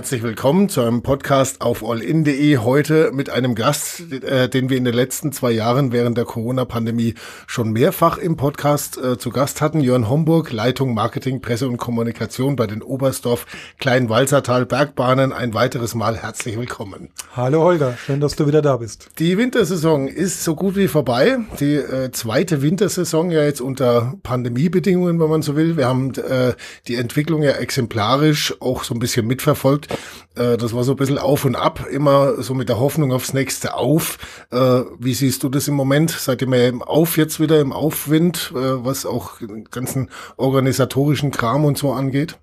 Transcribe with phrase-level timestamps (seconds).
[0.00, 2.56] Herzlich willkommen zu einem Podcast auf allin.de.
[2.56, 7.16] Heute mit einem Gast, äh, den wir in den letzten zwei Jahren während der Corona-Pandemie
[7.46, 9.82] schon mehrfach im Podcast äh, zu Gast hatten.
[9.82, 13.44] Jörn Homburg, Leitung Marketing, Presse und Kommunikation bei den Oberstdorf
[13.78, 15.34] Kleinwalzertal Bergbahnen.
[15.34, 17.10] Ein weiteres Mal herzlich willkommen.
[17.36, 19.10] Hallo Holger, schön, dass du wieder da bist.
[19.18, 21.36] Die Wintersaison ist so gut wie vorbei.
[21.60, 25.76] Die äh, zweite Wintersaison ja jetzt unter Pandemiebedingungen, wenn man so will.
[25.76, 26.54] Wir haben äh,
[26.88, 29.89] die Entwicklung ja exemplarisch auch so ein bisschen mitverfolgt verfolgt.
[30.34, 33.32] Äh, das war so ein bisschen auf und ab, immer so mit der Hoffnung aufs
[33.32, 34.18] nächste Auf.
[34.50, 36.10] Äh, wie siehst du das im Moment?
[36.10, 41.30] Seid ihr mehr im Auf jetzt wieder, im Aufwind, äh, was auch den ganzen organisatorischen
[41.30, 42.38] Kram und so angeht?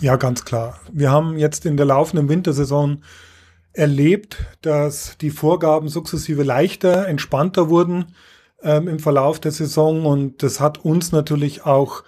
[0.00, 0.80] Ja, ganz klar.
[0.92, 3.02] Wir haben jetzt in der laufenden Wintersaison
[3.72, 8.14] erlebt, dass die Vorgaben sukzessive leichter, entspannter wurden
[8.62, 12.02] ähm, im Verlauf der Saison und das hat uns natürlich auch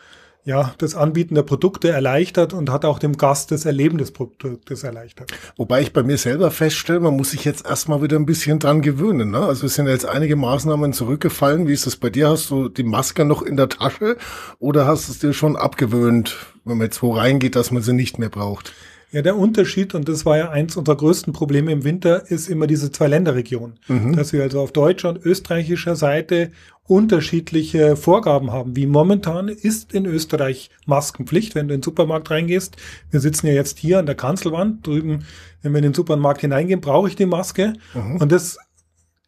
[0.45, 4.83] ja, das Anbieten der Produkte erleichtert und hat auch dem Gast das Erleben des Produktes
[4.83, 5.33] erleichtert.
[5.57, 8.83] Wobei ich bei mir selber feststelle, man muss sich jetzt erstmal wieder ein bisschen dran
[8.83, 9.31] gewöhnen.
[9.31, 9.39] Ne?
[9.39, 11.69] Also es sind jetzt einige Maßnahmen zurückgefallen.
[11.69, 12.31] Wie ist das bei dir?
[12.31, 14.17] Hast du die Maske noch in der Tasche
[14.59, 17.93] oder hast du es dir schon abgewöhnt, wenn man jetzt wo reingeht, dass man sie
[17.93, 18.73] nicht mehr braucht?
[19.13, 22.67] Ja, der Unterschied, und das war ja eins unserer größten Probleme im Winter, ist immer
[22.67, 23.79] diese zwei Länderregionen.
[23.87, 24.17] Mhm.
[24.17, 26.51] Dass wir also auf deutscher und österreichischer Seite
[26.87, 28.75] unterschiedliche Vorgaben haben.
[28.75, 32.77] Wie momentan ist in Österreich Maskenpflicht, wenn du in den Supermarkt reingehst.
[33.11, 34.87] Wir sitzen ja jetzt hier an der Kanzelwand.
[34.87, 35.25] Drüben,
[35.61, 37.75] wenn wir in den Supermarkt hineingehen, brauche ich die Maske.
[37.95, 38.17] Mhm.
[38.17, 38.59] Und das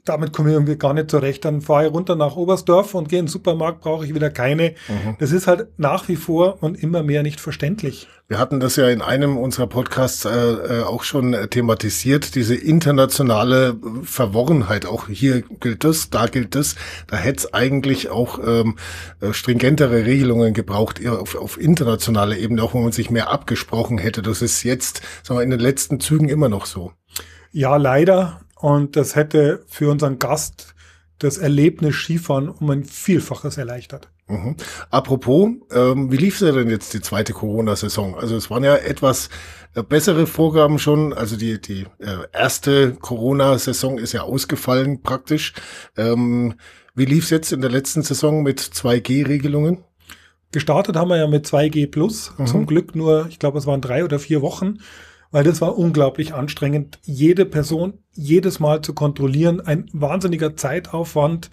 [0.04, 1.44] damit komme ich irgendwie gar nicht zurecht.
[1.44, 4.74] Dann fahre ich runter nach Oberstdorf und gehe in den Supermarkt, brauche ich wieder keine.
[4.88, 5.16] Mhm.
[5.18, 8.06] Das ist halt nach wie vor und immer mehr nicht verständlich.
[8.28, 12.54] Wir hatten das ja in einem unserer Podcasts äh, äh auch schon äh, thematisiert, diese
[12.54, 14.86] internationale Verworrenheit.
[14.86, 16.76] Auch hier gilt das, da gilt das.
[17.06, 18.76] Da hätte es eigentlich auch ähm,
[19.20, 24.20] äh, stringentere Regelungen gebraucht auf, auf internationaler Ebene, auch wo man sich mehr abgesprochen hätte.
[24.22, 26.92] Das ist jetzt, sagen wir, in den letzten Zügen immer noch so.
[27.52, 28.40] Ja, leider.
[28.64, 30.74] Und das hätte für unseren Gast
[31.18, 34.08] das Erlebnis Skifahren um ein Vielfaches erleichtert.
[34.26, 34.56] Mhm.
[34.88, 38.14] Apropos, ähm, wie lief es denn jetzt die zweite Corona-Saison?
[38.14, 39.28] Also es waren ja etwas
[39.74, 41.12] äh, bessere Vorgaben schon.
[41.12, 45.52] Also die, die äh, erste Corona-Saison ist ja ausgefallen praktisch.
[45.98, 46.54] Ähm,
[46.94, 49.84] wie lief es jetzt in der letzten Saison mit 2G-Regelungen?
[50.52, 52.32] Gestartet haben wir ja mit 2G Plus.
[52.38, 52.46] Mhm.
[52.46, 54.78] Zum Glück nur, ich glaube, es waren drei oder vier Wochen
[55.34, 59.60] weil das war unglaublich anstrengend, jede Person jedes Mal zu kontrollieren.
[59.60, 61.50] Ein wahnsinniger Zeitaufwand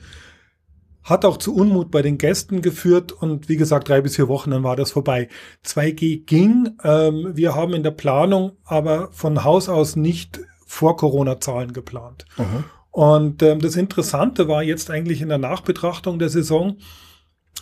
[1.02, 4.52] hat auch zu Unmut bei den Gästen geführt und wie gesagt, drei bis vier Wochen,
[4.52, 5.30] dann war das vorbei.
[5.66, 6.78] 2G ging.
[6.84, 12.26] Ähm, wir haben in der Planung aber von Haus aus nicht vor Corona-Zahlen geplant.
[12.38, 12.64] Mhm.
[12.92, 16.78] Und ähm, das Interessante war jetzt eigentlich in der Nachbetrachtung der Saison,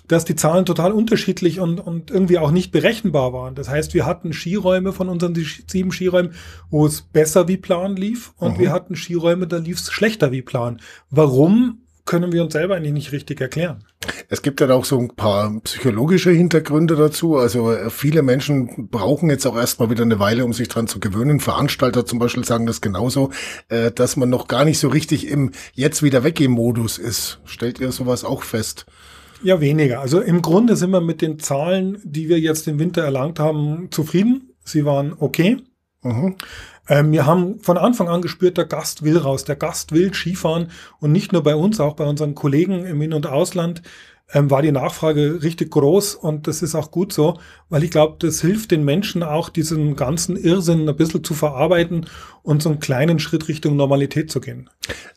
[0.07, 3.55] dass die Zahlen total unterschiedlich und, und irgendwie auch nicht berechenbar waren.
[3.55, 6.33] Das heißt, wir hatten Skiräume von unseren sieben Skiräumen,
[6.69, 8.61] wo es besser wie Plan lief und mhm.
[8.61, 10.81] wir hatten Skiräume, da lief es schlechter wie Plan.
[11.11, 11.83] Warum?
[12.09, 13.83] können wir uns selber eigentlich nicht richtig erklären.
[14.29, 17.37] Es gibt ja auch so ein paar psychologische Hintergründe dazu.
[17.37, 20.99] Also äh, viele Menschen brauchen jetzt auch erstmal wieder eine Weile, um sich dran zu
[20.99, 21.39] gewöhnen.
[21.39, 23.29] Veranstalter zum Beispiel sagen das genauso,
[23.67, 27.41] äh, dass man noch gar nicht so richtig im jetzt wieder weggehen Modus ist.
[27.45, 28.87] Stellt ihr sowas auch fest?
[29.41, 30.01] Ja, weniger.
[30.01, 33.89] Also im Grunde sind wir mit den Zahlen, die wir jetzt im Winter erlangt haben,
[33.91, 34.53] zufrieden.
[34.63, 35.57] Sie waren okay.
[36.03, 36.35] Mhm.
[36.87, 40.71] Ähm, wir haben von Anfang an gespürt, der Gast will raus, der Gast will Skifahren
[40.99, 43.81] und nicht nur bei uns, auch bei unseren Kollegen im In- und Ausland
[44.31, 47.39] ähm, war die Nachfrage richtig groß und das ist auch gut so,
[47.69, 52.05] weil ich glaube, das hilft den Menschen auch, diesen ganzen Irrsinn ein bisschen zu verarbeiten
[52.43, 54.69] und so einen kleinen Schritt Richtung Normalität zu gehen.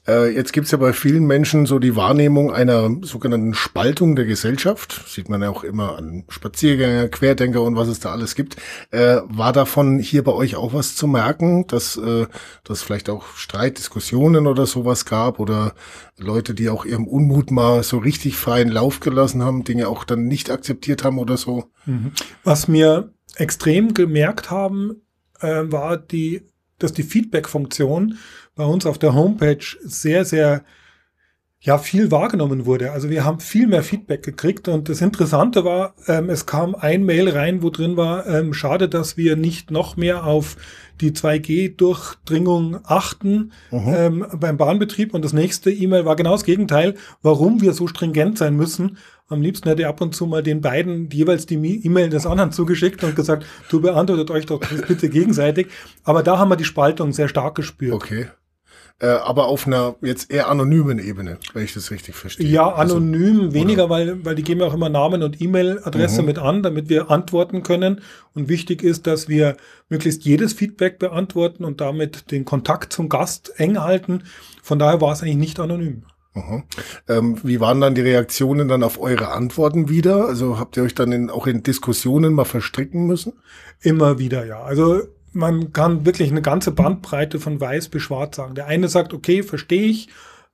[0.07, 4.25] Äh, jetzt gibt es ja bei vielen Menschen so die Wahrnehmung einer sogenannten Spaltung der
[4.25, 5.05] Gesellschaft.
[5.07, 8.57] Sieht man ja auch immer an Spaziergänger, Querdenker und was es da alles gibt.
[8.91, 12.27] Äh, war davon hier bei euch auch was zu merken, dass äh,
[12.65, 15.75] dass vielleicht auch Streitdiskussionen oder sowas gab oder
[16.19, 20.27] Leute, die auch ihrem Unmut mal so richtig freien Lauf gelassen haben, Dinge auch dann
[20.27, 21.71] nicht akzeptiert haben oder so?
[21.87, 22.13] Mhm.
[22.45, 25.03] Was mir extrem gemerkt haben,
[25.41, 26.43] äh, war die
[26.83, 28.19] dass die Feedback-Funktion
[28.55, 30.63] bei uns auf der Homepage sehr, sehr
[31.65, 32.91] ja, viel wahrgenommen wurde.
[32.91, 37.05] Also wir haben viel mehr Feedback gekriegt und das Interessante war, ähm, es kam ein
[37.05, 40.57] Mail rein, wo drin war, ähm, schade, dass wir nicht noch mehr auf
[41.01, 43.95] die 2G-Durchdringung achten mhm.
[43.95, 48.39] ähm, beim Bahnbetrieb und das nächste E-Mail war genau das Gegenteil, warum wir so stringent
[48.39, 48.99] sein müssen.
[49.29, 52.51] Am liebsten hätte ich ab und zu mal den beiden jeweils die E-Mail des anderen
[52.51, 55.69] zugeschickt und gesagt, du beantwortet euch doch das bitte gegenseitig.
[56.03, 57.95] Aber da haben wir die Spaltung sehr stark gespürt.
[57.95, 58.27] Okay.
[59.03, 62.47] Äh, aber auf einer jetzt eher anonymen Ebene, wenn ich das richtig verstehe.
[62.47, 66.23] Ja, also, anonym also, weniger, weil, weil die geben ja auch immer Namen und E-Mail-Adresse
[66.23, 66.27] mhm.
[66.29, 68.01] mit an, damit wir antworten können.
[68.33, 69.57] Und wichtig ist, dass wir
[69.89, 74.23] möglichst jedes Feedback beantworten und damit den Kontakt zum Gast eng halten.
[74.63, 76.05] Von daher war es eigentlich nicht anonym.
[76.35, 76.63] Mhm.
[77.09, 80.27] Ähm, wie waren dann die Reaktionen dann auf eure Antworten wieder?
[80.27, 83.33] Also habt ihr euch dann in, auch in Diskussionen mal verstricken müssen?
[83.81, 84.63] Immer wieder, ja.
[84.63, 85.03] Also
[85.33, 88.55] man kann wirklich eine ganze Bandbreite von weiß bis schwarz sagen.
[88.55, 90.09] Der eine sagt, okay, verstehe ich,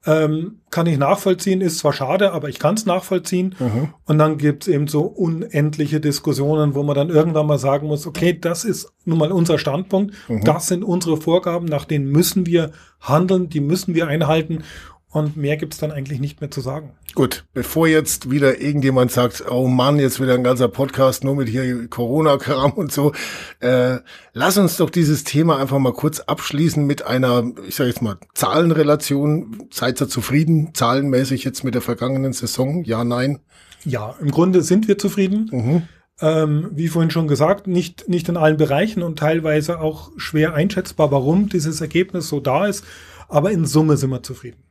[0.06, 3.56] ähm, kann ich nachvollziehen, ist zwar schade, aber ich kann es nachvollziehen.
[3.58, 3.92] Mhm.
[4.06, 8.06] Und dann gibt es eben so unendliche Diskussionen, wo man dann irgendwann mal sagen muss,
[8.06, 10.44] okay, das ist nun mal unser Standpunkt, mhm.
[10.44, 12.70] das sind unsere Vorgaben, nach denen müssen wir
[13.00, 14.62] handeln, die müssen wir einhalten.
[15.10, 16.90] Und mehr gibt's dann eigentlich nicht mehr zu sagen.
[17.14, 21.48] Gut, bevor jetzt wieder irgendjemand sagt, oh Mann, jetzt wieder ein ganzer Podcast nur mit
[21.48, 23.12] hier Corona-Kram und so,
[23.60, 23.98] äh,
[24.34, 28.18] lass uns doch dieses Thema einfach mal kurz abschließen mit einer, ich sage jetzt mal,
[28.34, 29.68] Zahlenrelation.
[29.70, 32.84] Seid ihr zufrieden, zahlenmäßig jetzt mit der vergangenen Saison?
[32.84, 33.38] Ja, nein?
[33.84, 35.48] Ja, im Grunde sind wir zufrieden.
[35.50, 35.82] Mhm.
[36.20, 41.10] Ähm, wie vorhin schon gesagt, nicht, nicht in allen Bereichen und teilweise auch schwer einschätzbar,
[41.12, 42.84] warum dieses Ergebnis so da ist.
[43.28, 44.62] Aber in Summe sind wir zufrieden.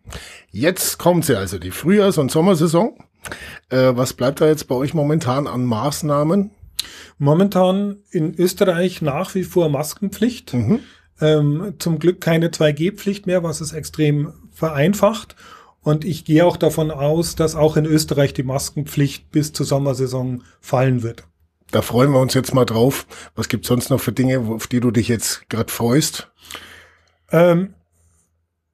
[0.52, 2.98] Jetzt kommt sie also, die Frühjahrs- und Sommersaison.
[3.70, 6.52] Äh, was bleibt da jetzt bei euch momentan an Maßnahmen?
[7.18, 10.54] Momentan in Österreich nach wie vor Maskenpflicht.
[10.54, 10.80] Mhm.
[11.20, 15.36] Ähm, zum Glück keine 2G-Pflicht mehr, was es extrem vereinfacht.
[15.82, 20.44] Und ich gehe auch davon aus, dass auch in Österreich die Maskenpflicht bis zur Sommersaison
[20.60, 21.24] fallen wird.
[21.72, 23.08] Da freuen wir uns jetzt mal drauf.
[23.36, 26.30] Was gibt sonst noch für Dinge, auf die du dich jetzt gerade freust?
[27.32, 27.74] Ähm,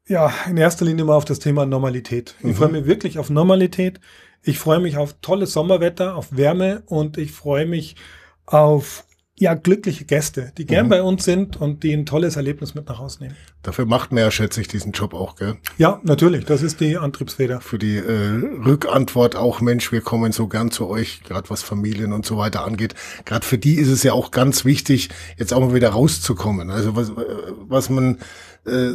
[0.07, 2.35] ja, in erster Linie mal auf das Thema Normalität.
[2.39, 2.55] Ich mhm.
[2.55, 3.99] freue mich wirklich auf Normalität.
[4.41, 7.95] Ich freue mich auf tolles Sommerwetter, auf Wärme und ich freue mich
[8.45, 9.05] auf
[9.39, 10.89] ja, glückliche Gäste, die gern mhm.
[10.89, 13.35] bei uns sind und die ein tolles Erlebnis mit nach Hause nehmen.
[13.63, 15.55] Dafür macht man ja, schätze ich, diesen Job auch, gell?
[15.77, 16.43] Ja, natürlich.
[16.43, 17.61] Das ist die Antriebsfeder.
[17.61, 18.29] Für die äh,
[18.65, 22.65] Rückantwort auch, Mensch, wir kommen so gern zu euch, gerade was Familien und so weiter
[22.65, 22.93] angeht.
[23.23, 26.71] Gerade für die ist es ja auch ganz wichtig, jetzt auch mal wieder rauszukommen.
[26.71, 27.13] Also was, äh,
[27.67, 28.17] was man
[28.65, 28.91] äh,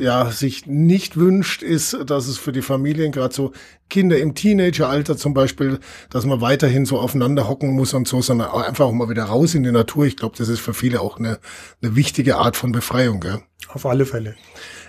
[0.00, 3.52] ja sich nicht wünscht, ist, dass es für die Familien gerade so
[3.88, 5.78] Kinder im Teenageralter zum Beispiel,
[6.10, 9.54] dass man weiterhin so aufeinander hocken muss und so, sondern einfach auch mal wieder raus
[9.54, 10.06] in die Natur.
[10.06, 11.38] Ich glaube, das ist für viele auch eine,
[11.80, 13.20] eine wichtige Art von Befreiung.
[13.20, 13.40] Gell?
[13.68, 14.34] Auf alle Fälle.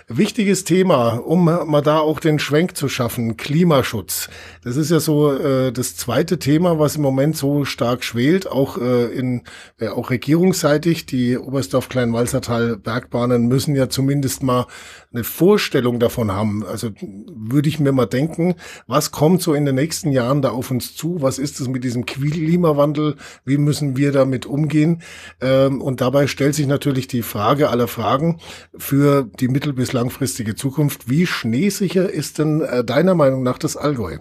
[0.08, 4.28] Wichtiges Thema, um mal da auch den Schwenk zu schaffen, Klimaschutz.
[4.64, 8.78] Das ist ja so äh, das zweite Thema, was im Moment so stark schwelt, auch
[8.78, 9.42] äh, in
[9.78, 11.06] äh, auch regierungsseitig.
[11.06, 14.66] Die Oberstdorf Kleinwalsertal Bergbahnen müssen ja zumindest mal
[15.12, 16.64] eine Vorstellung davon haben.
[16.64, 16.90] Also
[17.34, 18.54] würde ich mir mal denken,
[18.86, 21.22] was kommt so in den nächsten Jahren da auf uns zu?
[21.22, 23.16] Was ist es mit diesem Klimawandel?
[23.44, 25.02] Wie müssen wir damit umgehen?
[25.40, 28.40] Ähm, und dabei stellt sich natürlich die Frage aller Fragen
[28.76, 31.08] für die mittel- bis langfristige Zukunft.
[31.08, 34.18] Wie schneesicher ist denn äh, deiner Meinung nach das Allgäu?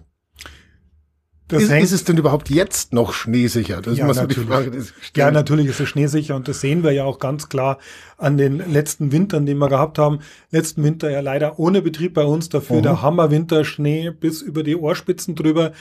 [1.52, 3.82] Das ist, ist, es denn überhaupt jetzt noch schneesicher?
[3.82, 4.72] Das ja, ist immer so die Frage.
[5.16, 7.78] ja, natürlich ist es schneesicher und das sehen wir ja auch ganz klar
[8.18, 10.20] an den letzten Wintern, die wir gehabt haben.
[10.52, 12.84] Letzten Winter ja leider ohne Betrieb bei uns, dafür mhm.
[12.84, 15.74] der Hammerwinter, Schnee bis über die Ohrspitzen drüber.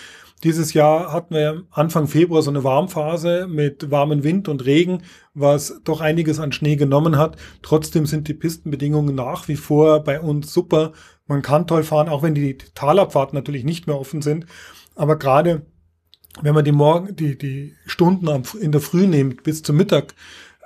[0.42, 5.02] Dieses Jahr hatten wir Anfang Februar so eine Warmphase mit warmen Wind und Regen,
[5.34, 7.36] was doch einiges an Schnee genommen hat.
[7.60, 10.92] Trotzdem sind die Pistenbedingungen nach wie vor bei uns super.
[11.26, 14.46] Man kann toll fahren, auch wenn die Talabfahrten natürlich nicht mehr offen sind.
[14.94, 15.62] Aber gerade
[16.42, 18.28] wenn man die Morgen, die, die Stunden
[18.60, 20.14] in der Früh nimmt bis zum Mittag,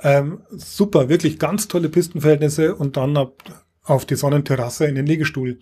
[0.02, 3.42] ähm, super, wirklich ganz tolle Pistenverhältnisse und dann ab,
[3.82, 5.58] auf die Sonnenterrasse in den Liegestuhl.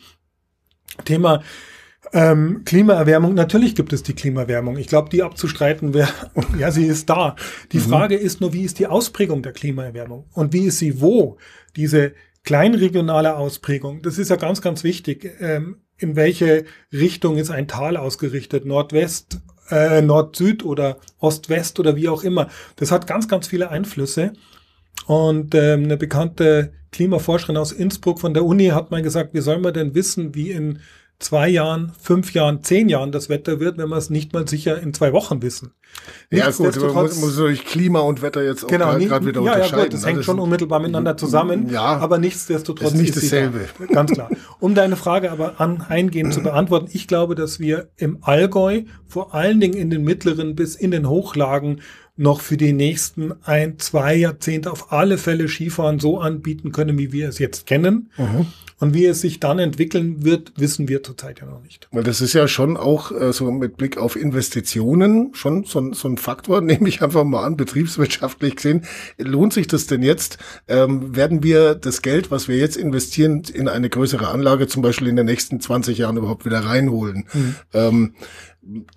[1.04, 1.42] Thema
[2.12, 4.76] ähm, Klimaerwärmung, natürlich gibt es die Klimaerwärmung.
[4.76, 6.08] Ich glaube, die abzustreiten wäre,
[6.58, 7.37] ja, sie ist da.
[7.70, 7.82] Die mhm.
[7.82, 10.26] Frage ist nur, wie ist die Ausprägung der Klimaerwärmung?
[10.32, 11.38] Und wie ist sie wo?
[11.76, 12.12] Diese
[12.44, 15.30] kleinregionale Ausprägung, das ist ja ganz, ganz wichtig.
[15.40, 18.64] Ähm, in welche Richtung ist ein Tal ausgerichtet?
[18.64, 19.40] Nordwest,
[19.71, 22.49] äh, Nord-Süd oder Ost-West oder wie auch immer.
[22.76, 24.32] Das hat ganz, ganz viele Einflüsse.
[25.06, 29.59] Und ähm, eine bekannte Klimaforscherin aus Innsbruck von der Uni hat mal gesagt, wie soll
[29.59, 30.80] man denn wissen, wie in
[31.22, 34.80] zwei Jahren, fünf Jahren, zehn Jahren das Wetter wird, wenn wir es nicht mal sicher
[34.80, 35.72] in zwei Wochen wissen.
[36.30, 39.52] Ja gut, man muss, muss durch Klima und Wetter jetzt auch genau, gerade wieder ja,
[39.52, 39.78] unterscheiden.
[39.78, 43.68] Ja gut, das hängt schon unmittelbar miteinander zusammen, ja, aber nichtsdestotrotz ist nicht ist dasselbe.
[43.78, 44.30] Da, ganz klar.
[44.58, 49.34] Um deine Frage aber an, eingehend zu beantworten, ich glaube, dass wir im Allgäu vor
[49.34, 51.80] allen Dingen in den mittleren bis in den Hochlagen
[52.16, 57.12] noch für die nächsten ein, zwei Jahrzehnte auf alle Fälle Skifahren so anbieten können, wie
[57.12, 58.10] wir es jetzt kennen.
[58.16, 58.46] Mhm.
[58.82, 61.86] Und wie es sich dann entwickeln wird, wissen wir zurzeit ja noch nicht.
[61.92, 66.08] Weil das ist ja schon auch äh, so mit Blick auf Investitionen schon so, so
[66.08, 68.84] ein Faktor, nehme ich einfach mal an, betriebswirtschaftlich gesehen.
[69.18, 70.38] Lohnt sich das denn jetzt?
[70.66, 75.06] Ähm, werden wir das Geld, was wir jetzt investieren, in eine größere Anlage zum Beispiel
[75.06, 77.28] in den nächsten 20 Jahren überhaupt wieder reinholen?
[77.32, 77.54] Mhm.
[77.72, 78.14] Ähm,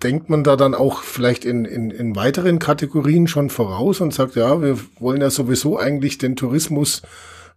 [0.02, 4.34] denkt man da dann auch vielleicht in, in, in weiteren Kategorien schon voraus und sagt,
[4.34, 7.02] ja, wir wollen ja sowieso eigentlich den Tourismus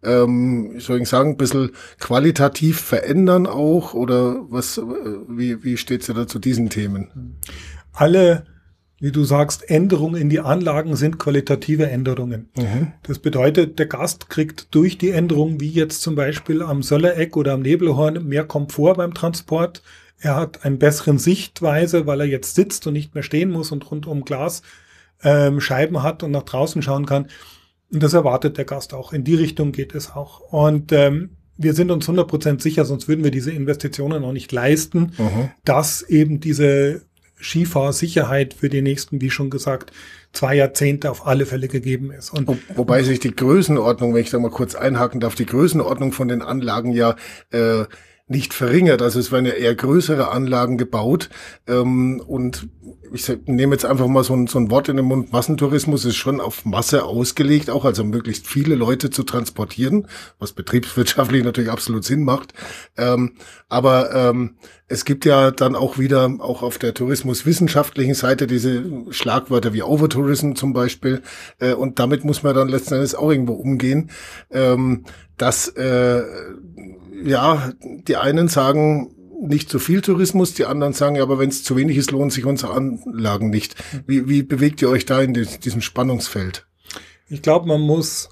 [0.04, 3.94] ähm, ich soll ich sagen, ein bisschen qualitativ verändern auch?
[3.94, 4.82] Oder was, äh,
[5.28, 7.38] wie, wie steht es ja da zu diesen Themen?
[7.94, 8.46] Alle,
[9.00, 12.50] wie du sagst, Änderungen in die Anlagen sind qualitative Änderungen.
[12.58, 12.94] Mhm.
[13.04, 17.54] Das bedeutet, der Gast kriegt durch die Änderungen, wie jetzt zum Beispiel am Söllereck oder
[17.54, 19.82] am Nebelhorn, mehr Komfort beim Transport.
[20.22, 23.90] Er hat eine bessere Sichtweise, weil er jetzt sitzt und nicht mehr stehen muss und
[23.90, 24.62] rundum Glas
[25.24, 27.28] ähm, Scheiben hat und nach draußen schauen kann.
[27.92, 29.14] Und das erwartet der Gast auch.
[29.14, 30.40] In die Richtung geht es auch.
[30.40, 35.12] Und ähm, wir sind uns 100% sicher, sonst würden wir diese Investitionen auch nicht leisten,
[35.18, 35.52] mhm.
[35.66, 37.02] dass eben diese
[37.42, 39.92] Skifahrsicherheit für die nächsten, wie schon gesagt,
[40.34, 42.32] zwei Jahrzehnte auf alle Fälle gegeben ist.
[42.32, 46.28] Und Wobei sich die Größenordnung, wenn ich da mal kurz einhaken darf, die Größenordnung von
[46.28, 47.16] den Anlagen ja
[47.52, 47.86] äh,
[48.30, 49.02] nicht verringert.
[49.02, 51.30] Also es werden ja eher größere Anlagen gebaut.
[51.68, 52.70] Ähm, und
[53.12, 55.34] ich nehme jetzt einfach mal so ein, so ein Wort in den Mund.
[55.34, 60.08] Massentourismus ist schon auf Masse ausgelegt, auch also möglichst viele Leute zu transportieren,
[60.38, 62.54] was betriebswirtschaftlich natürlich absolut Sinn macht.
[62.98, 63.34] Ähm,
[63.68, 64.58] aber ähm,
[64.88, 70.54] es gibt ja dann auch wieder, auch auf der tourismuswissenschaftlichen Seite, diese Schlagwörter wie Overtourism
[70.54, 71.24] zum Beispiel.
[71.58, 74.12] Äh, und damit muss man dann letzten Endes auch irgendwo umgehen,
[74.52, 75.06] ähm,
[75.38, 76.22] dass äh,
[77.24, 81.64] ja, die einen sagen, nicht zu viel Tourismus, die anderen sagen, ja, aber wenn es
[81.64, 83.76] zu wenig ist, lohnen sich unsere Anlagen nicht.
[84.06, 86.68] Wie, wie bewegt ihr euch da in diesem Spannungsfeld?
[87.30, 88.30] Ich glaube, man muss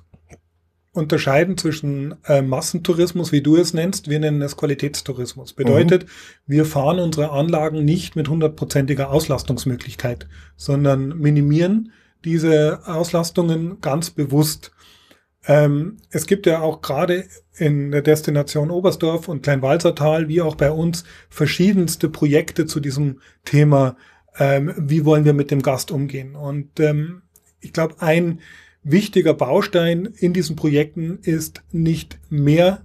[0.97, 5.53] unterscheiden zwischen äh, Massentourismus, wie du es nennst, wir nennen es Qualitätstourismus.
[5.53, 6.07] Bedeutet, mhm.
[6.47, 11.91] wir fahren unsere Anlagen nicht mit hundertprozentiger Auslastungsmöglichkeit, sondern minimieren
[12.25, 14.71] diese Auslastungen ganz bewusst.
[15.47, 17.25] Ähm, es gibt ja auch gerade
[17.55, 23.95] in der Destination Oberstdorf und Kleinwalsertal, wie auch bei uns, verschiedenste Projekte zu diesem Thema,
[24.37, 26.35] ähm, wie wollen wir mit dem Gast umgehen.
[26.35, 27.21] Und ähm,
[27.61, 28.41] ich glaube, ein
[28.83, 32.83] wichtiger Baustein in diesen Projekten ist nicht mehr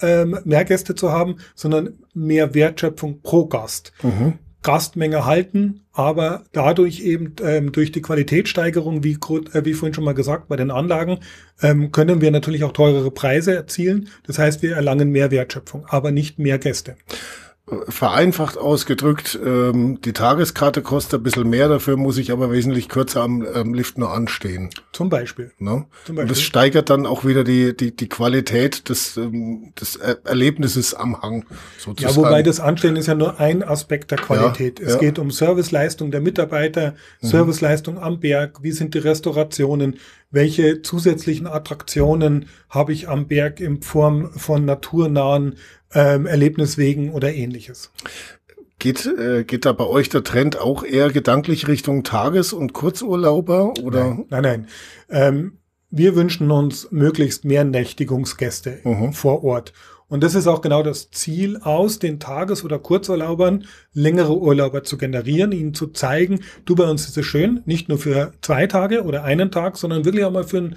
[0.00, 3.92] ähm, mehr Gäste zu haben, sondern mehr Wertschöpfung pro Gast.
[4.02, 4.38] Mhm.
[4.64, 10.14] Gastmenge halten, aber dadurch eben ähm, durch die Qualitätssteigerung, wie, äh, wie vorhin schon mal
[10.14, 11.20] gesagt, bei den Anlagen,
[11.62, 14.08] ähm, können wir natürlich auch teurere Preise erzielen.
[14.26, 16.96] Das heißt, wir erlangen mehr Wertschöpfung, aber nicht mehr Gäste
[17.88, 23.22] vereinfacht ausgedrückt, ähm, die Tageskarte kostet ein bisschen mehr, dafür muss ich aber wesentlich kürzer
[23.22, 24.68] am ähm, Lift nur anstehen.
[24.92, 25.50] Zum Beispiel.
[25.58, 25.86] Ne?
[26.04, 26.20] Zum Beispiel.
[26.20, 31.22] Und das steigert dann auch wieder die, die, die Qualität des, ähm, des Erlebnisses am
[31.22, 31.46] Hang.
[31.78, 32.14] Sozusagen.
[32.14, 34.78] Ja, wobei das Anstehen ist ja nur ein Aspekt der Qualität.
[34.78, 34.98] Ja, es ja.
[34.98, 37.26] geht um Serviceleistung der Mitarbeiter, mhm.
[37.26, 39.98] Serviceleistung am Berg, wie sind die Restaurationen,
[40.30, 45.54] welche zusätzlichen Attraktionen habe ich am Berg in Form von naturnahen
[45.94, 47.90] ähm, Erlebniswegen oder ähnliches.
[48.78, 53.74] Geht, äh, geht da bei euch der Trend auch eher gedanklich Richtung Tages- und Kurzurlauber?
[53.82, 54.04] Oder?
[54.04, 54.42] Nein, nein.
[54.42, 54.66] nein.
[55.08, 55.58] Ähm,
[55.90, 59.12] wir wünschen uns möglichst mehr Nächtigungsgäste mhm.
[59.12, 59.72] vor Ort.
[60.08, 64.98] Und das ist auch genau das Ziel, aus den Tages- oder Kurzurlaubern längere Urlauber zu
[64.98, 69.04] generieren, ihnen zu zeigen, du bei uns ist es schön, nicht nur für zwei Tage
[69.04, 70.76] oder einen Tag, sondern wirklich auch mal für einen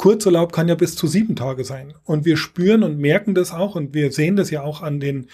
[0.00, 1.92] Kurzurlaub kann ja bis zu sieben Tage sein.
[2.04, 5.26] Und wir spüren und merken das auch und wir sehen das ja auch an den,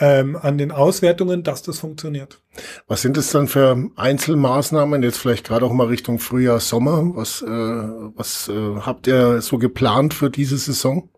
[0.00, 2.40] ähm, an den Auswertungen, dass das funktioniert.
[2.88, 7.14] Was sind es dann für Einzelmaßnahmen, jetzt vielleicht gerade auch mal Richtung Frühjahr, Sommer?
[7.14, 11.10] Was, äh, was äh, habt ihr so geplant für diese Saison?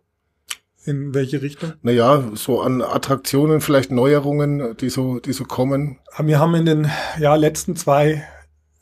[0.84, 1.74] In welche Richtung?
[1.82, 6.00] Naja, so an Attraktionen, vielleicht Neuerungen, die so, die so kommen.
[6.20, 6.90] Wir haben in den
[7.20, 8.24] ja, letzten zwei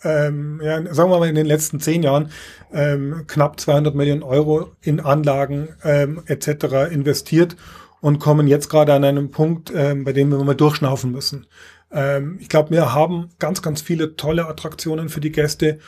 [0.02, 2.30] ähm, ja, sagen wir mal in den letzten zehn Jahren
[2.72, 6.92] ähm, knapp 200 Millionen Euro in Anlagen ähm, etc.
[6.92, 7.56] investiert
[8.00, 11.46] und kommen jetzt gerade an einem Punkt, ähm, bei dem wir mal durchschnaufen müssen.
[11.90, 15.78] Ähm, ich glaube, wir haben ganz, ganz viele tolle Attraktionen für die Gäste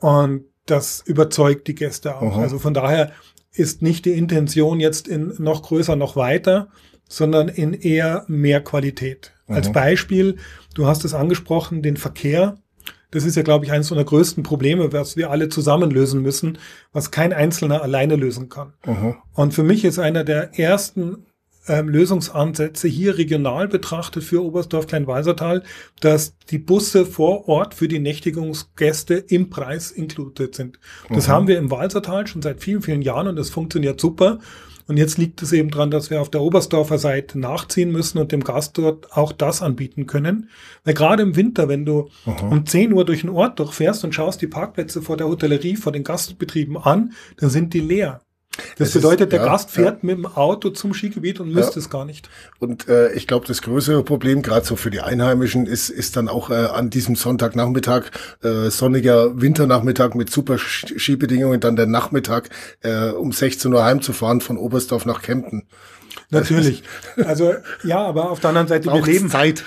[0.00, 2.34] und das überzeugt die Gäste auch.
[2.34, 2.42] Aha.
[2.42, 3.12] Also von daher
[3.52, 6.68] ist nicht die Intention jetzt in noch größer, noch weiter,
[7.08, 9.32] sondern in eher mehr Qualität.
[9.46, 9.56] Aha.
[9.56, 10.36] Als Beispiel,
[10.74, 12.58] du hast es angesprochen, den Verkehr
[13.10, 16.58] das ist ja, glaube ich, eines unserer größten Probleme, was wir alle zusammen lösen müssen,
[16.92, 18.74] was kein Einzelner alleine lösen kann.
[18.84, 19.16] Mhm.
[19.34, 21.26] Und für mich ist einer der ersten
[21.68, 25.62] ähm, Lösungsansätze hier regional betrachtet für Oberstdorf Kleinwalsertal,
[26.00, 30.78] dass die Busse vor Ort für die Nächtigungsgäste im Preis inkludiert sind.
[31.10, 31.32] Das mhm.
[31.32, 34.38] haben wir im Walsertal schon seit vielen, vielen Jahren und das funktioniert super.
[34.88, 38.32] Und jetzt liegt es eben dran, dass wir auf der Oberstdorfer Seite nachziehen müssen und
[38.32, 40.48] dem Gast dort auch das anbieten können.
[40.82, 42.48] Weil gerade im Winter, wenn du Aha.
[42.48, 45.92] um 10 Uhr durch den Ort durchfährst und schaust die Parkplätze vor der Hotellerie, vor
[45.92, 48.22] den Gastbetrieben an, dann sind die leer.
[48.76, 50.06] Das es bedeutet, ist, der ja, Gast fährt ja.
[50.06, 51.78] mit dem Auto zum Skigebiet und müsste ja.
[51.78, 52.28] es gar nicht.
[52.58, 56.28] Und äh, ich glaube, das größere Problem, gerade so für die Einheimischen, ist, ist dann
[56.28, 58.04] auch äh, an diesem Sonntagnachmittag,
[58.42, 62.50] äh, sonniger Winternachmittag mit super Skibedingungen, dann der Nachmittag
[62.82, 65.64] äh, um 16 Uhr heimzufahren von Oberstdorf nach Kempten.
[66.30, 66.82] Natürlich.
[67.24, 69.64] Also ja, aber auf der anderen Seite, wir leben Zeit.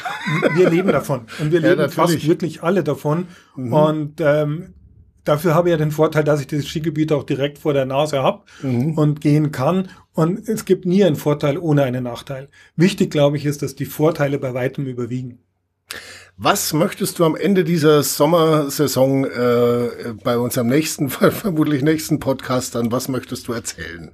[0.55, 1.21] Wir leben davon.
[1.39, 3.27] Und wir leben fast wirklich alle davon.
[3.55, 3.73] Mhm.
[3.73, 4.73] Und ähm,
[5.23, 8.21] dafür habe ich ja den Vorteil, dass ich das Skigebiet auch direkt vor der Nase
[8.21, 8.97] habe mhm.
[8.97, 9.89] und gehen kann.
[10.13, 12.49] Und es gibt nie einen Vorteil ohne einen Nachteil.
[12.75, 15.39] Wichtig, glaube ich, ist, dass die Vorteile bei weitem überwiegen.
[16.37, 22.91] Was möchtest du am Ende dieser Sommersaison äh, bei unserem nächsten, vermutlich nächsten Podcast dann,
[22.91, 24.11] was möchtest du erzählen?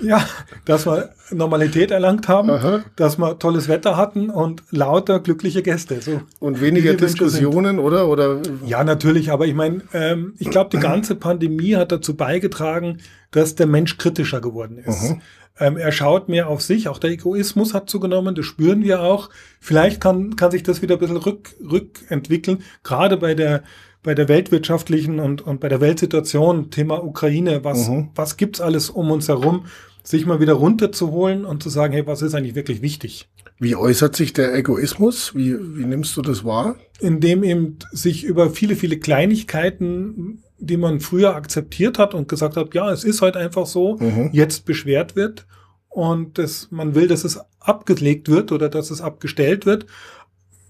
[0.00, 0.26] Ja,
[0.64, 2.84] dass wir Normalität erlangt haben, Aha.
[2.96, 6.00] dass wir tolles Wetter hatten und lauter glückliche Gäste.
[6.00, 8.08] So, und weniger Diskussionen, oder?
[8.08, 8.40] oder?
[8.66, 12.98] Ja, natürlich, aber ich meine, ähm, ich glaube, die ganze Pandemie hat dazu beigetragen,
[13.30, 15.16] dass der Mensch kritischer geworden ist.
[15.58, 19.30] Ähm, er schaut mehr auf sich, auch der Egoismus hat zugenommen, das spüren wir auch.
[19.60, 23.62] Vielleicht kann, kann sich das wieder ein bisschen rück, rückentwickeln, gerade bei der
[24.04, 28.10] bei der weltwirtschaftlichen und, und bei der Weltsituation, Thema Ukraine, was, mhm.
[28.14, 29.64] was gibt's alles um uns herum,
[30.04, 33.28] sich mal wieder runterzuholen und zu sagen, hey, was ist eigentlich wirklich wichtig?
[33.58, 35.34] Wie äußert sich der Egoismus?
[35.34, 36.76] Wie, wie nimmst du das wahr?
[37.00, 42.74] Indem eben sich über viele, viele Kleinigkeiten, die man früher akzeptiert hat und gesagt hat,
[42.74, 44.30] ja, es ist halt einfach so, mhm.
[44.32, 45.46] jetzt beschwert wird
[45.88, 49.86] und das, man will, dass es abgelegt wird oder dass es abgestellt wird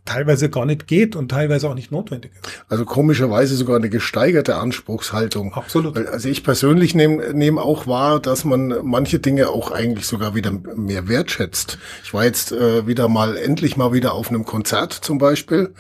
[0.04, 2.64] teilweise gar nicht geht und teilweise auch nicht notwendig ist.
[2.68, 5.54] Also komischerweise sogar eine gesteigerte Anspruchshaltung.
[5.54, 5.96] Absolut.
[5.96, 10.52] Also ich persönlich nehme nehm auch wahr, dass man manche Dinge auch eigentlich sogar wieder
[10.52, 11.78] mehr wertschätzt.
[12.04, 15.72] Ich war jetzt äh, wieder mal endlich mal wieder auf einem Konzert zum Beispiel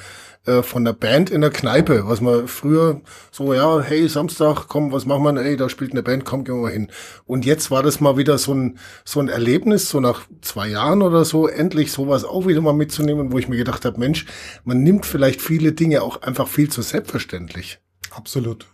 [0.46, 4.92] äh, von der Band in der Kneipe, was man früher so, ja, hey, Samstag, komm,
[4.92, 5.42] was machen wir?
[5.42, 6.88] Ey, da spielt eine Band, komm, gehen wir mal hin.
[7.24, 11.02] Und jetzt war das mal wieder so ein, so ein Erlebnis, so nach zwei Jahren
[11.02, 14.26] oder so, endlich sowas auch wieder mal mitzunehmen, wo ich mir gedacht habe, Mensch,
[14.64, 17.78] man nimmt vielleicht viele Dinge auch einfach viel zu selbstverständlich.
[18.10, 18.66] Absolut.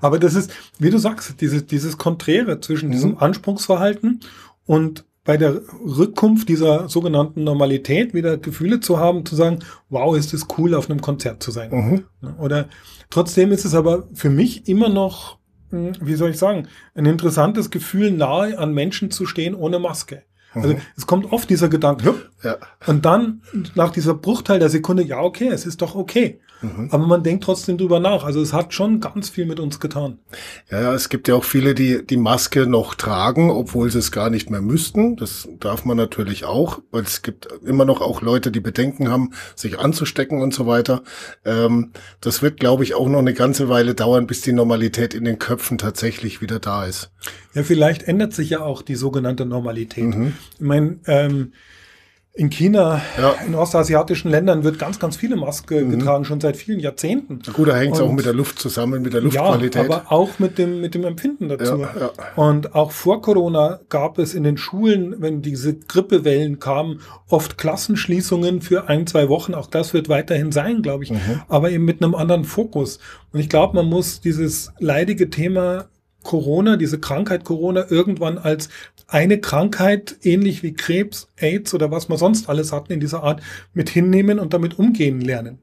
[0.00, 2.92] Aber das ist, wie du sagst, dieses, dieses Konträre zwischen mhm.
[2.92, 4.20] diesem Anspruchsverhalten
[4.66, 10.34] und bei der Rückkunft dieser sogenannten Normalität wieder Gefühle zu haben, zu sagen, wow, ist
[10.34, 11.70] es cool, auf einem Konzert zu sein.
[11.70, 12.04] Mhm.
[12.38, 12.68] Oder
[13.08, 15.38] trotzdem ist es aber für mich immer noch,
[15.70, 20.24] hm, wie soll ich sagen, ein interessantes Gefühl, nahe an Menschen zu stehen ohne Maske.
[20.54, 20.80] Also mhm.
[20.96, 22.56] es kommt oft dieser Gedanke, ja.
[22.86, 23.42] und dann
[23.74, 26.40] nach dieser Bruchteil der Sekunde, ja, okay, es ist doch okay.
[26.62, 26.88] Mhm.
[26.90, 28.24] Aber man denkt trotzdem drüber nach.
[28.24, 30.18] Also es hat schon ganz viel mit uns getan.
[30.70, 34.30] Ja, es gibt ja auch viele, die die Maske noch tragen, obwohl sie es gar
[34.30, 35.16] nicht mehr müssten.
[35.16, 39.32] Das darf man natürlich auch, weil es gibt immer noch auch Leute, die Bedenken haben,
[39.56, 41.02] sich anzustecken und so weiter.
[41.44, 45.24] Ähm, das wird, glaube ich, auch noch eine ganze Weile dauern, bis die Normalität in
[45.24, 47.10] den Köpfen tatsächlich wieder da ist.
[47.54, 50.04] Ja, vielleicht ändert sich ja auch die sogenannte Normalität.
[50.04, 50.34] Mhm.
[50.54, 51.52] Ich meine, ähm,
[52.34, 53.34] in China, ja.
[53.46, 55.98] in ostasiatischen Ländern wird ganz, ganz viele Maske mhm.
[55.98, 57.40] getragen, schon seit vielen Jahrzehnten.
[57.46, 59.90] Na gut, da hängt es auch mit der Luft zusammen, mit der Luftqualität.
[59.90, 61.80] Ja, aber auch mit dem, mit dem Empfinden dazu.
[61.80, 62.10] Ja, ja.
[62.36, 68.62] Und auch vor Corona gab es in den Schulen, wenn diese Grippewellen kamen, oft Klassenschließungen
[68.62, 69.52] für ein, zwei Wochen.
[69.52, 71.10] Auch das wird weiterhin sein, glaube ich.
[71.10, 71.42] Mhm.
[71.48, 72.98] Aber eben mit einem anderen Fokus.
[73.32, 75.84] Und ich glaube, man muss dieses leidige Thema
[76.22, 78.68] Corona, diese Krankheit Corona irgendwann als
[79.08, 83.42] eine Krankheit, ähnlich wie Krebs, AIDS oder was man sonst alles hatten in dieser Art,
[83.74, 85.58] mit hinnehmen und damit umgehen lernen.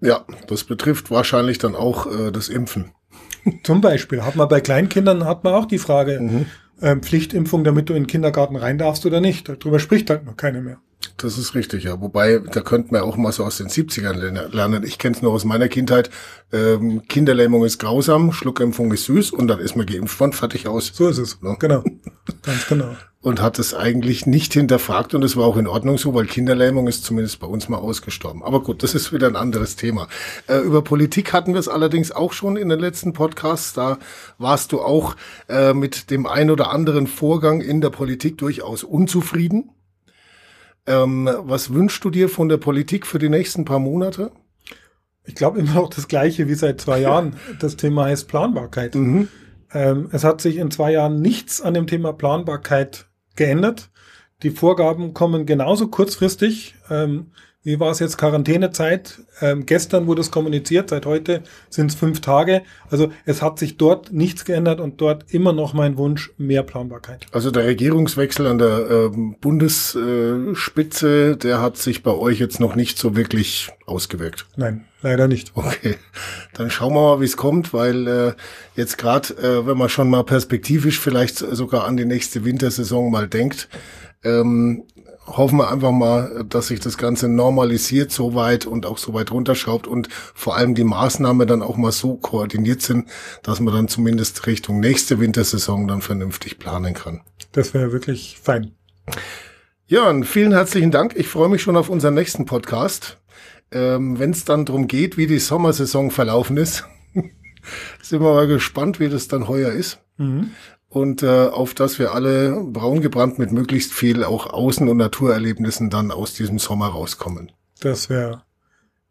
[0.00, 2.92] Ja, das betrifft wahrscheinlich dann auch äh, das Impfen.
[3.64, 6.46] Zum Beispiel hat man bei Kleinkindern hat man auch die Frage mhm.
[6.80, 9.48] äh, Pflichtimpfung, damit du in den Kindergarten rein darfst oder nicht.
[9.48, 10.78] Darüber spricht halt noch keiner mehr.
[11.16, 12.00] Das ist richtig, ja.
[12.00, 14.82] Wobei, da könnten wir auch mal so aus den 70ern lernen.
[14.84, 16.10] Ich kenne es nur aus meiner Kindheit.
[16.52, 20.92] Ähm, Kinderlähmung ist grausam, Schluckimpfung ist süß und dann ist man geimpft worden, fertig aus.
[20.94, 21.56] So ist es, ne?
[21.58, 21.84] genau.
[22.42, 22.96] Ganz genau.
[23.20, 26.88] Und hat es eigentlich nicht hinterfragt und es war auch in Ordnung so, weil Kinderlähmung
[26.88, 28.42] ist zumindest bei uns mal ausgestorben.
[28.42, 30.08] Aber gut, das ist wieder ein anderes Thema.
[30.48, 33.74] Äh, über Politik hatten wir es allerdings auch schon in den letzten Podcasts.
[33.74, 33.98] Da
[34.38, 35.14] warst du auch
[35.48, 39.70] äh, mit dem ein oder anderen Vorgang in der Politik durchaus unzufrieden.
[40.86, 44.32] Ähm, was wünschst du dir von der Politik für die nächsten paar Monate?
[45.24, 47.36] Ich glaube immer noch das Gleiche wie seit zwei Jahren.
[47.60, 48.94] Das Thema heißt Planbarkeit.
[48.94, 49.28] Mhm.
[49.72, 53.90] Ähm, es hat sich in zwei Jahren nichts an dem Thema Planbarkeit geändert.
[54.42, 56.74] Die Vorgaben kommen genauso kurzfristig.
[56.90, 57.30] Ähm,
[57.64, 59.20] wie war es jetzt Quarantänezeit?
[59.40, 62.62] Ähm, gestern wurde es kommuniziert, seit heute sind es fünf Tage.
[62.90, 67.26] Also es hat sich dort nichts geändert und dort immer noch mein Wunsch, mehr Planbarkeit.
[67.30, 72.98] Also der Regierungswechsel an der äh, Bundesspitze, der hat sich bei euch jetzt noch nicht
[72.98, 74.46] so wirklich ausgewirkt.
[74.56, 75.52] Nein, leider nicht.
[75.54, 75.96] Okay,
[76.54, 78.32] dann schauen wir mal, wie es kommt, weil äh,
[78.74, 83.28] jetzt gerade, äh, wenn man schon mal perspektivisch vielleicht sogar an die nächste Wintersaison mal
[83.28, 83.68] denkt,
[84.24, 84.84] ähm,
[85.26, 89.30] hoffen wir einfach mal, dass sich das Ganze normalisiert so weit und auch so weit
[89.30, 93.08] runterschraubt und vor allem die Maßnahmen dann auch mal so koordiniert sind,
[93.42, 97.22] dass man dann zumindest Richtung nächste Wintersaison dann vernünftig planen kann.
[97.52, 98.72] Das wäre wirklich fein.
[99.86, 101.14] Jörn, vielen herzlichen Dank.
[101.16, 103.18] Ich freue mich schon auf unseren nächsten Podcast.
[103.70, 106.84] Ähm, Wenn es dann darum geht, wie die Sommersaison verlaufen ist,
[108.02, 109.98] sind wir mal gespannt, wie das dann heuer ist.
[110.16, 110.50] Mhm
[110.92, 115.88] und äh, auf das wir alle braun gebrannt mit möglichst viel auch Außen- und Naturerlebnissen
[115.88, 117.50] dann aus diesem Sommer rauskommen.
[117.80, 118.42] Das wäre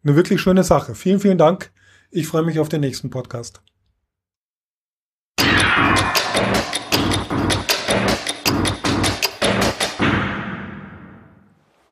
[0.03, 0.93] eine wirklich schöne Sache.
[0.93, 1.71] Vielen, vielen Dank.
[2.11, 3.63] Ich freue mich auf den nächsten Podcast.